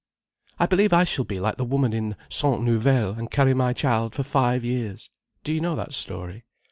[0.57, 3.71] "I believe I shall be like the woman in the Cent Nouvelles and carry my
[3.71, 5.11] child for five years.
[5.43, 6.43] Do you know that story?